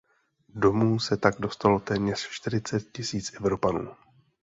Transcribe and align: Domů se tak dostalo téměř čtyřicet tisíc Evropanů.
Domů 0.55 0.99
se 0.99 1.17
tak 1.17 1.35
dostalo 1.39 1.79
téměř 1.79 2.29
čtyřicet 2.29 2.91
tisíc 2.91 3.33
Evropanů. 3.33 3.87